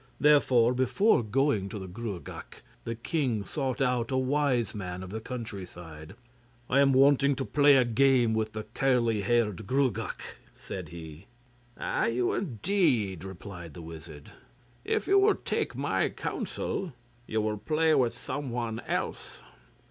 [0.19, 5.19] Therefore before going to the Gruagach the king sought out a wise man of the
[5.21, 6.15] countryside.
[6.71, 11.27] 'I am wanting to play a game with the curly haired Gruagach,' said he.
[11.77, 14.31] 'Are you, indeed?' replied the wizard.
[14.83, 16.93] 'If you will take my counsel,
[17.27, 19.43] you will play with someone else.